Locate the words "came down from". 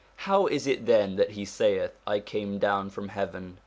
2.21-3.09